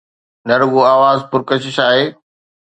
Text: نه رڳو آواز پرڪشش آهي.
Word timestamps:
نه 0.47 0.53
رڳو 0.61 0.79
آواز 0.95 1.19
پرڪشش 1.31 1.77
آهي. 1.87 2.05